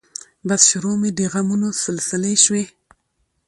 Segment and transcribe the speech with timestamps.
[0.47, 2.63] بس شروع مې د غمونو سلسلې شوې